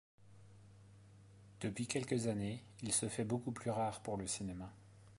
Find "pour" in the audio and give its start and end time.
4.01-4.17